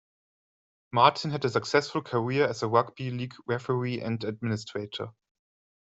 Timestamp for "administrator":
4.23-5.09